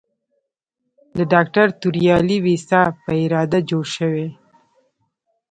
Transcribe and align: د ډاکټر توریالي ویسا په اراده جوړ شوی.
د 1.17 1.19
ډاکټر 1.33 1.67
توریالي 1.81 2.37
ویسا 2.45 2.81
په 3.03 3.11
اراده 3.23 3.59
جوړ 3.69 3.85
شوی. 3.95 4.27